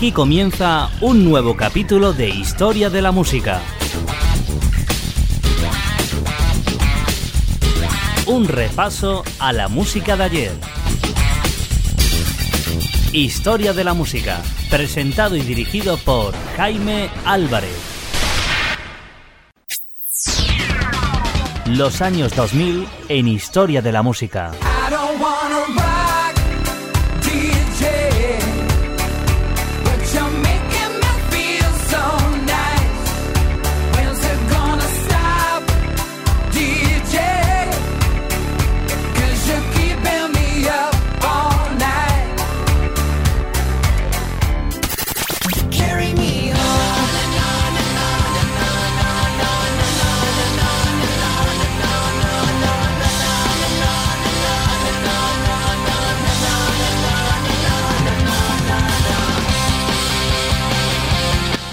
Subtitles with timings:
[0.00, 3.60] Aquí comienza un nuevo capítulo de Historia de la Música.
[8.24, 10.52] Un repaso a la música de ayer.
[13.12, 17.76] Historia de la Música, presentado y dirigido por Jaime Álvarez.
[21.66, 24.52] Los años 2000 en Historia de la Música.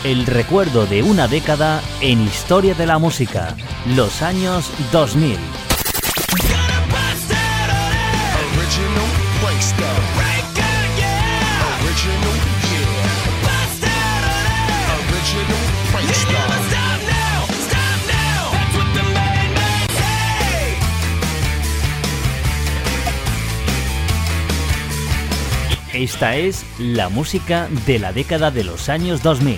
[0.08, 3.58] El recuerdo de una década en historia de la música,
[3.94, 5.38] los años 2000.
[25.94, 29.58] Esta es la música de la década de los años 2000.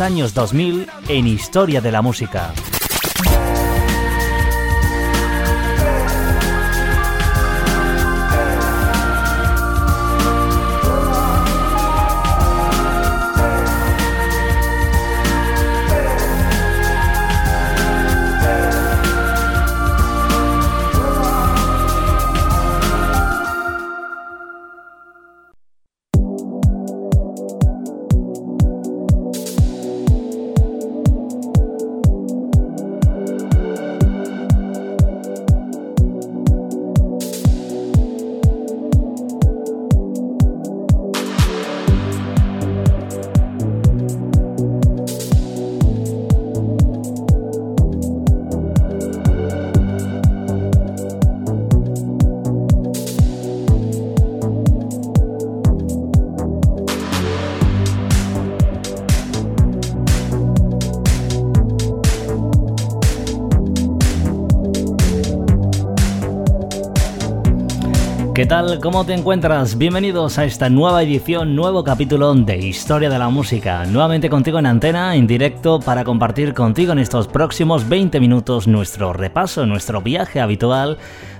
[0.00, 2.52] Años 2000 en Historia de la Música.
[68.40, 68.80] ¿Qué tal?
[68.80, 69.76] ¿Cómo te encuentras?
[69.76, 73.84] Bienvenidos a esta nueva edición, nuevo capítulo de Historia de la Música.
[73.84, 79.12] Nuevamente contigo en antena, en directo, para compartir contigo en estos próximos 20 minutos nuestro
[79.12, 80.96] repaso, nuestro viaje habitual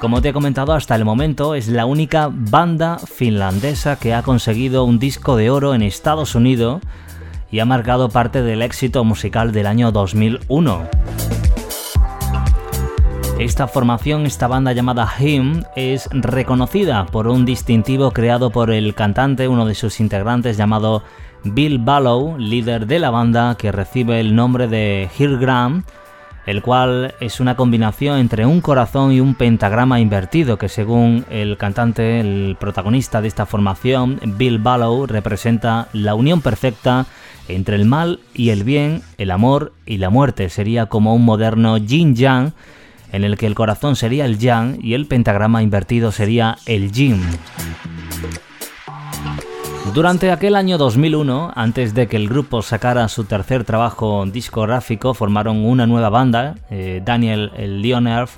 [0.00, 4.82] Como te he comentado hasta el momento, es la única banda finlandesa que ha conseguido
[4.82, 6.82] un disco de oro en Estados Unidos
[7.54, 10.88] y ha marcado parte del éxito musical del año 2001.
[13.38, 19.46] Esta formación, esta banda llamada Him, es reconocida por un distintivo creado por el cantante,
[19.46, 21.04] uno de sus integrantes llamado
[21.44, 25.84] Bill Ballow, líder de la banda, que recibe el nombre de Hirgram,
[26.46, 31.56] el cual es una combinación entre un corazón y un pentagrama invertido, que según el
[31.56, 37.06] cantante, el protagonista de esta formación, Bill Ballow, representa la unión perfecta
[37.48, 40.48] entre el mal y el bien, el amor y la muerte.
[40.48, 42.52] Sería como un moderno yin-yang,
[43.12, 47.20] en el que el corazón sería el yang y el pentagrama invertido sería el yin.
[49.92, 55.64] Durante aquel año 2001, antes de que el grupo sacara su tercer trabajo discográfico, formaron
[55.64, 58.30] una nueva banda, eh, Daniel Leonard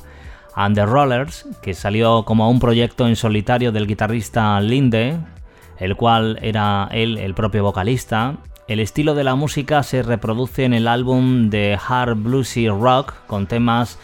[0.54, 5.18] and the Rollers, que salió como un proyecto en solitario del guitarrista Linde,
[5.78, 8.34] el cual era él el propio vocalista,
[8.68, 13.46] el estilo de la música se reproduce en el álbum de hard bluesy rock con
[13.46, 13.96] temas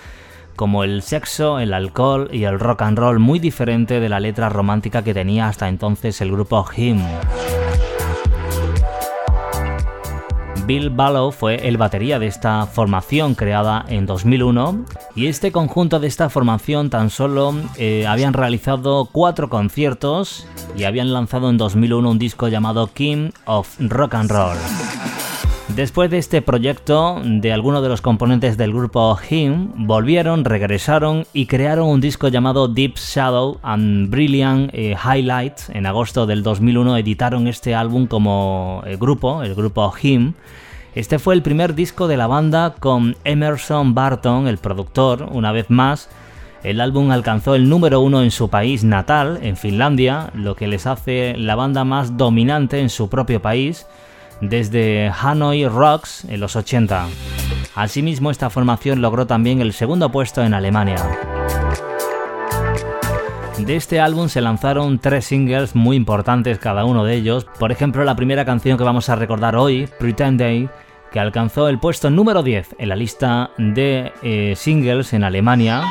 [0.57, 4.49] como el sexo, el alcohol y el rock and roll muy diferente de la letra
[4.49, 7.01] romántica que tenía hasta entonces el grupo Him.
[10.67, 14.85] Bill Ballow fue el batería de esta formación creada en 2001
[15.17, 20.47] y este conjunto de esta formación tan solo eh, habían realizado cuatro conciertos
[20.77, 24.57] y habían lanzado en 2001 un disco llamado King of Rock and Roll.
[25.77, 31.47] Después de este proyecto, de algunos de los componentes del grupo Him volvieron, regresaron y
[31.47, 35.71] crearon un disco llamado Deep Shadow and Brilliant eh, Highlights.
[35.71, 40.35] En agosto del 2001 editaron este álbum como eh, grupo, el grupo Him.
[40.95, 45.71] Este fue el primer disco de la banda con Emerson Barton, el productor, una vez
[45.71, 46.11] más.
[46.63, 50.87] El álbum alcanzó el número uno en su país natal, en Finlandia, lo que les
[50.87, 53.87] hace la banda más dominante en su propio país
[54.43, 57.07] desde Hanoi Rocks en los 80.
[57.75, 60.97] Asimismo, esta formación logró también el segundo puesto en Alemania.
[63.59, 67.47] De este álbum se lanzaron tres singles muy importantes cada uno de ellos.
[67.59, 70.69] Por ejemplo, la primera canción que vamos a recordar hoy, Pretend Day,
[71.13, 75.85] que alcanzó el puesto número 10 en la lista de eh, singles en Alemania.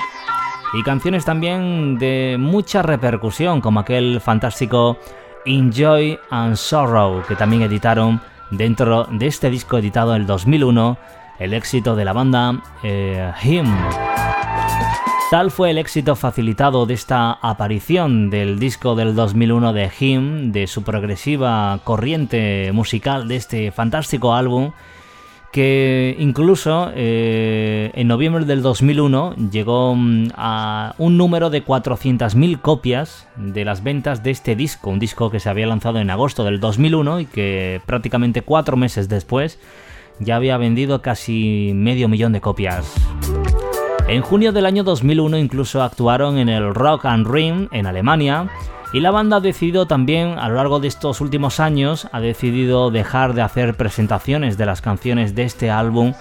[0.73, 4.97] Y canciones también de mucha repercusión, como aquel fantástico
[5.45, 8.21] Enjoy and Sorrow, que también editaron
[8.51, 10.97] dentro de este disco editado en el 2001,
[11.39, 13.65] el éxito de la banda eh, Him.
[15.31, 20.67] Tal fue el éxito facilitado de esta aparición del disco del 2001 de Him, de
[20.67, 24.73] su progresiva corriente musical de este fantástico álbum,
[25.51, 33.27] que incluso eh, en noviembre del 2001 llegó mm, a un número de 400.000 copias
[33.35, 36.59] de las ventas de este disco, un disco que se había lanzado en agosto del
[36.59, 39.59] 2001 y que prácticamente cuatro meses después
[40.19, 42.93] ya había vendido casi medio millón de copias.
[44.07, 48.49] En junio del año 2001 incluso actuaron en el Rock and Ring en Alemania
[48.93, 52.91] y la banda ha decidido también, a lo largo de estos últimos años, ha decidido
[52.91, 56.13] dejar de hacer presentaciones de las canciones de este álbum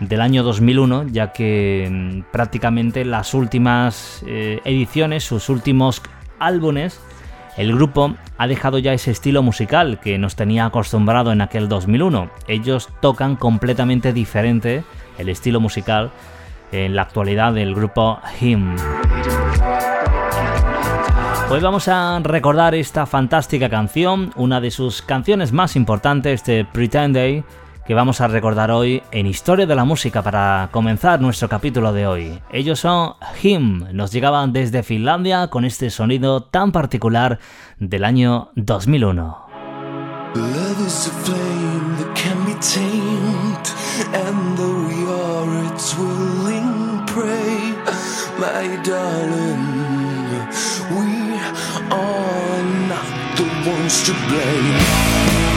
[0.00, 6.00] del año 2001, ya que mm, prácticamente las últimas eh, ediciones, sus últimos
[6.38, 7.00] álbumes,
[7.56, 12.30] el grupo ha dejado ya ese estilo musical que nos tenía acostumbrado en aquel 2001.
[12.48, 14.84] Ellos tocan completamente diferente
[15.18, 16.10] el estilo musical
[16.72, 18.76] en la actualidad del grupo Him.
[21.48, 27.14] Hoy vamos a recordar esta fantástica canción, una de sus canciones más importantes de Pretend
[27.14, 27.44] Day,
[27.86, 32.08] que vamos a recordar hoy en Historia de la Música para comenzar nuestro capítulo de
[32.08, 32.40] hoy.
[32.50, 37.38] Ellos son Him, nos llegaban desde Finlandia con este sonido tan particular
[37.78, 39.46] del año 2001.
[53.66, 55.55] ones to blame.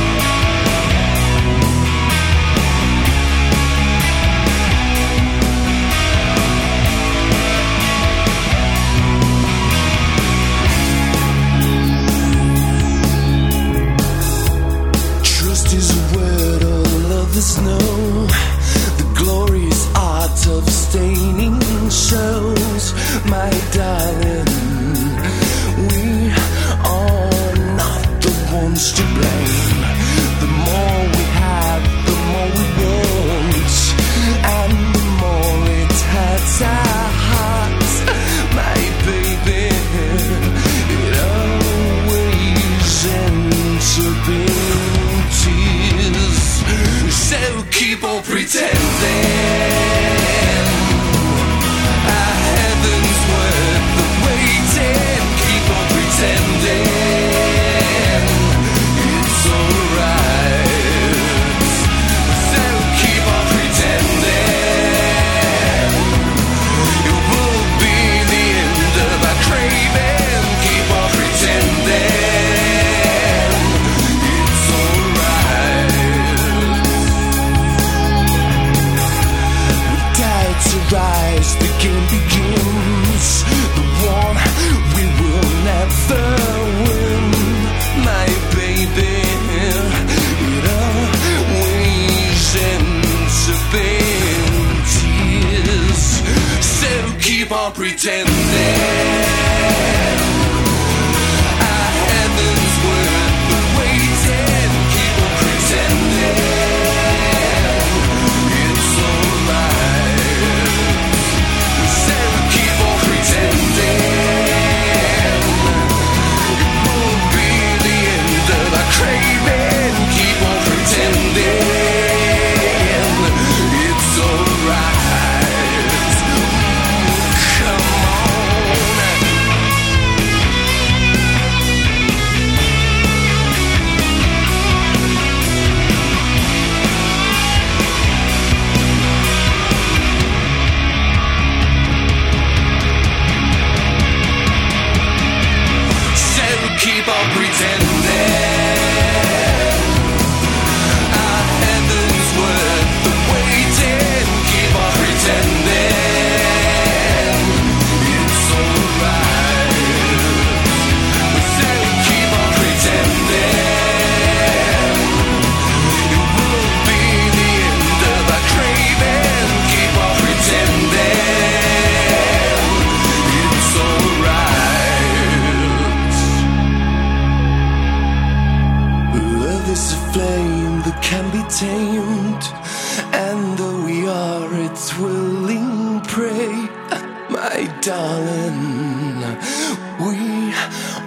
[98.01, 98.28] pretend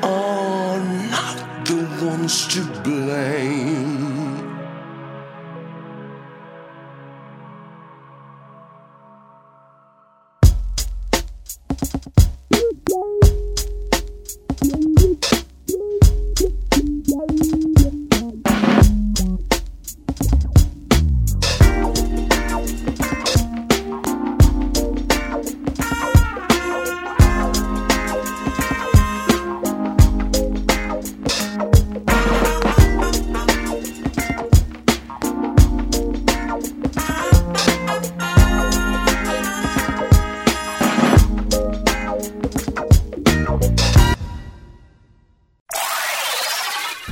[0.02, 0.78] are
[1.11, 3.91] not the ones to blame.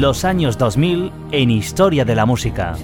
[0.00, 2.74] Los años 2000 en Historia de la Música.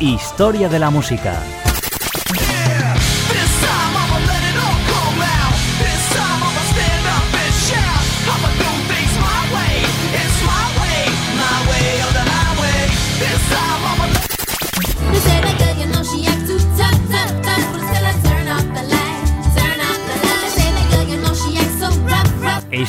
[0.00, 1.63] Historia de la música.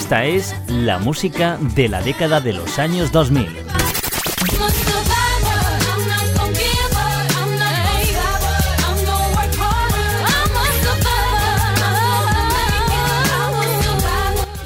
[0.06, 3.58] Esta es la música de la década de los años 2000.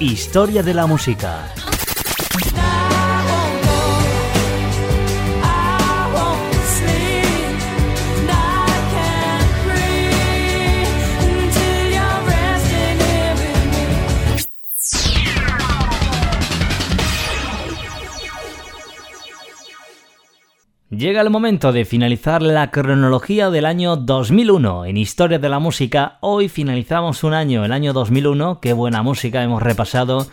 [0.01, 1.45] Historia de la música.
[20.99, 26.17] Llega el momento de finalizar la cronología del año 2001 en Historia de la Música.
[26.19, 28.59] Hoy finalizamos un año, el año 2001.
[28.59, 30.27] Qué buena música hemos repasado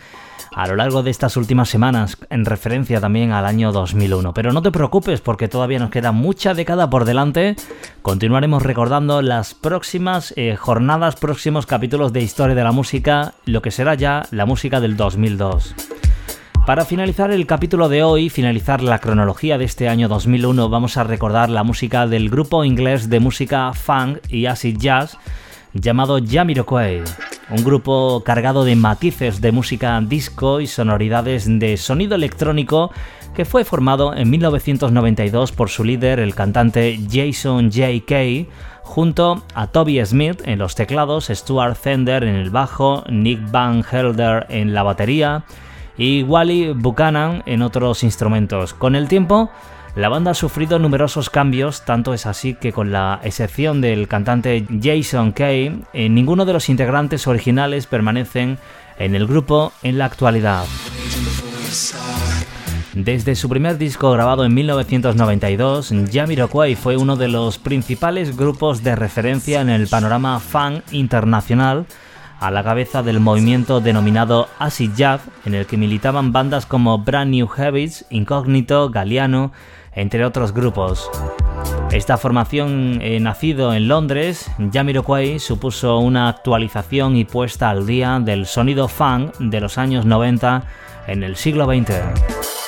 [0.53, 4.33] a lo largo de estas últimas semanas en referencia también al año 2001.
[4.33, 7.55] Pero no te preocupes porque todavía nos queda mucha década por delante.
[8.01, 13.71] Continuaremos recordando las próximas eh, jornadas, próximos capítulos de Historia de la Música, lo que
[13.71, 15.96] será ya la música del 2002.
[16.67, 21.05] Para finalizar el capítulo de hoy, finalizar la cronología de este año 2001, vamos a
[21.05, 25.17] recordar la música del grupo inglés de música funk y acid jazz
[25.71, 27.03] llamado Jamiroquai,
[27.51, 32.91] un grupo cargado de matices de música disco y sonoridades de sonido electrónico
[33.33, 40.05] que fue formado en 1992 por su líder, el cantante Jason J.K., junto a Toby
[40.05, 45.45] Smith en los teclados, Stuart Fender en el bajo, Nick Van Helder en la batería,
[45.97, 48.73] y Wally Buchanan en otros instrumentos.
[48.73, 49.49] Con el tiempo,
[49.95, 54.65] la banda ha sufrido numerosos cambios, tanto es así que con la excepción del cantante
[54.81, 58.59] Jason Kay, eh, ninguno de los integrantes originales permanecen
[58.99, 60.65] en el grupo en la actualidad.
[62.93, 68.95] Desde su primer disco grabado en 1992, Jamiroquai fue uno de los principales grupos de
[68.95, 71.85] referencia en el panorama fan internacional,
[72.39, 77.31] a la cabeza del movimiento denominado Acid Jazz, en el que militaban bandas como Brand
[77.31, 79.51] New Habits, Incognito, Galliano,
[79.93, 81.09] entre otros grupos.
[81.91, 88.45] Esta formación, eh, nacido en Londres, Jamiroquai supuso una actualización y puesta al día del
[88.45, 90.63] sonido funk de los años 90
[91.07, 92.66] en el siglo XX.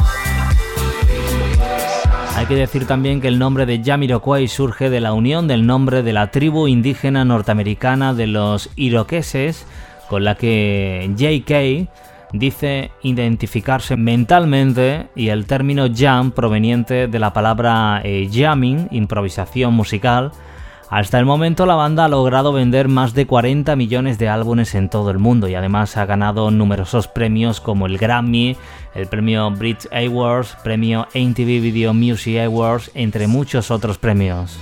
[2.40, 6.04] Hay que decir también que el nombre de Jamiroquai surge de la unión del nombre
[6.04, 9.68] de la tribu indígena norteamericana de los iroqueses,
[10.08, 11.92] con la que J.K.
[12.32, 20.32] dice identificarse mentalmente y el término jam proveniente de la palabra eh, jamming, improvisación musical,
[20.90, 24.90] hasta el momento la banda ha logrado vender más de 40 millones de álbumes en
[24.90, 28.58] todo el mundo y además ha ganado numerosos premios como el Grammy,
[28.96, 34.58] el premio Brit Awards, premio MTV Video Music Awards, entre muchos otros premios.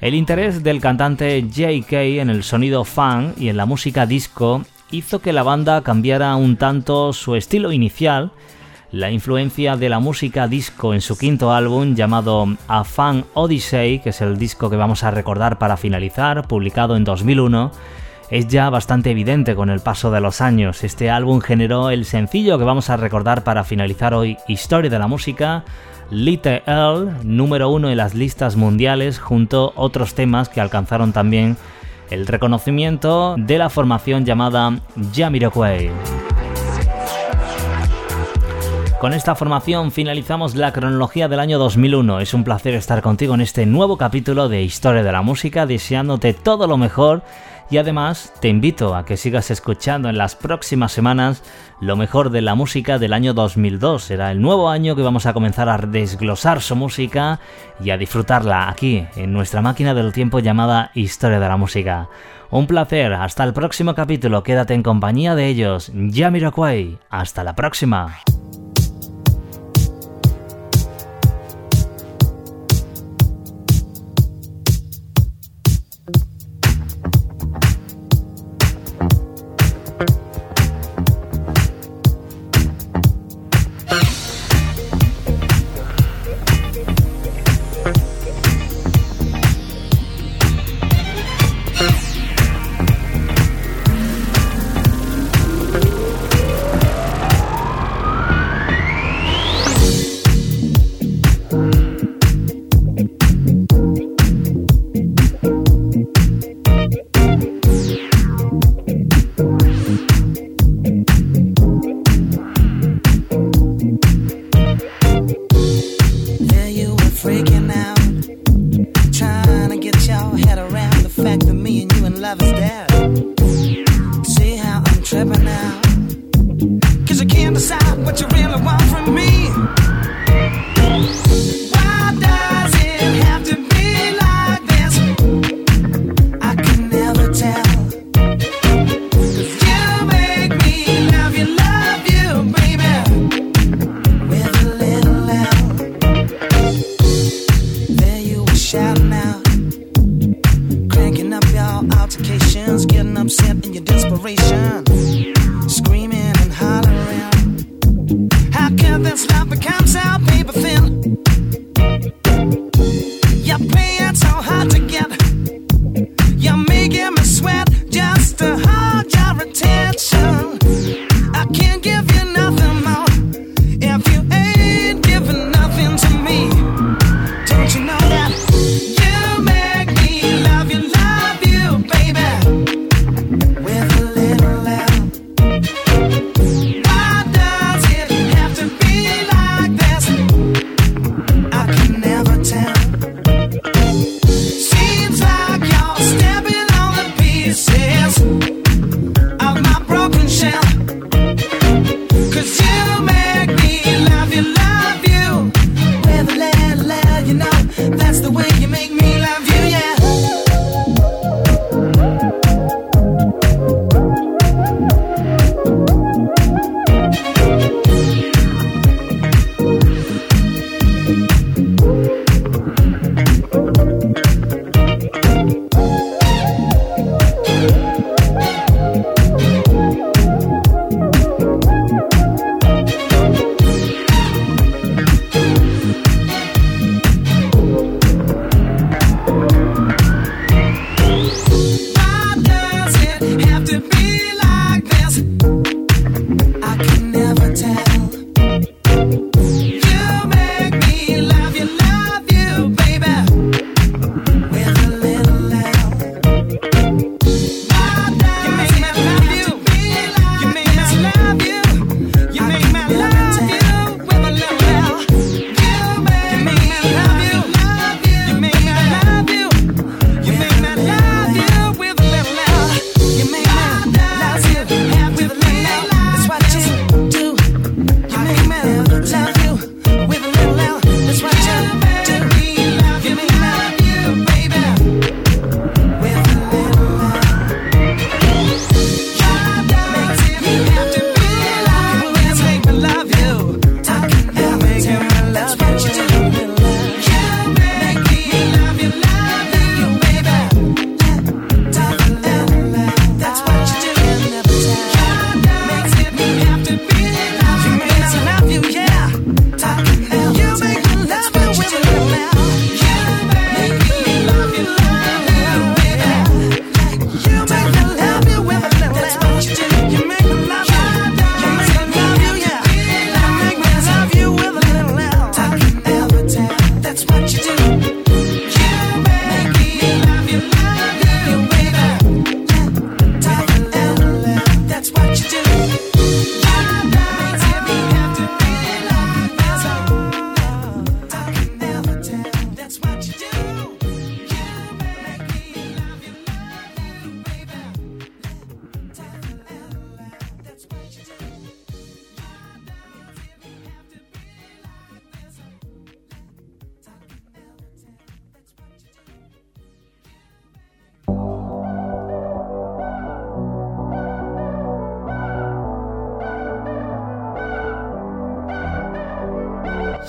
[0.00, 5.18] El interés del cantante JK en el sonido funk y en la música disco hizo
[5.20, 8.30] que la banda cambiara un tanto su estilo inicial
[8.92, 14.10] la influencia de la música disco en su quinto álbum llamado A Fan Odyssey, que
[14.10, 17.72] es el disco que vamos a recordar para finalizar, publicado en 2001,
[18.30, 20.84] es ya bastante evidente con el paso de los años.
[20.84, 25.06] Este álbum generó el sencillo que vamos a recordar para finalizar hoy, Historia de la
[25.06, 25.64] Música,
[26.10, 31.56] Little Earl, número uno en las listas mundiales, junto a otros temas que alcanzaron también
[32.10, 34.78] el reconocimiento de la formación llamada
[35.14, 35.90] Jamiroquai.
[39.02, 42.20] Con esta formación finalizamos la cronología del año 2001.
[42.20, 46.34] Es un placer estar contigo en este nuevo capítulo de Historia de la Música, deseándote
[46.34, 47.24] todo lo mejor
[47.68, 51.42] y además te invito a que sigas escuchando en las próximas semanas
[51.80, 54.04] lo mejor de la música del año 2002.
[54.04, 57.40] Será el nuevo año que vamos a comenzar a desglosar su música
[57.82, 62.08] y a disfrutarla aquí, en nuestra máquina del tiempo llamada Historia de la Música.
[62.52, 67.00] Un placer, hasta el próximo capítulo, quédate en compañía de ellos, Jamiroquai.
[67.10, 68.14] Hasta la próxima.